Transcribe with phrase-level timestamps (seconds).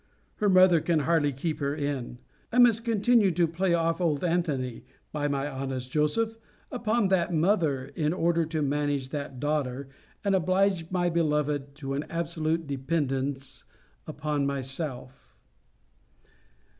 [0.37, 2.17] Her mother can hardly keep her in.
[2.51, 6.37] I must continue to play off old Antony, by my honest Joseph,
[6.71, 9.89] upon that mother, in order to manage that daughter,
[10.23, 13.63] and oblige my beloved to an absolute dependence
[14.07, 15.35] upon myself.